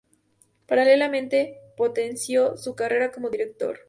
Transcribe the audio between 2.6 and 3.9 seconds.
carrera como director.